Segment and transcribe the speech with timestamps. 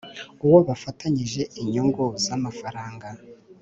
[0.45, 3.07] uwo bafitanyije inyungu z amafaranga